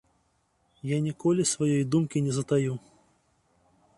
[0.91, 2.73] Я ніколі сваёй думкі не затаю.